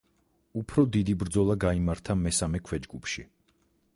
უფრო 0.61 0.85
დიდი 0.95 1.15
ბრძოლა 1.23 1.57
გაიმართა 1.65 2.17
მესამე 2.23 2.61
ქვეჯგუფში. 2.71 3.27